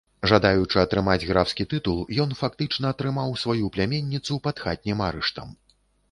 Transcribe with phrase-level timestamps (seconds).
[0.29, 5.53] Жадаючы атрымаць графскі тытул, ён фактычна трымаў сваю пляменніцу пад хатнім арыштам.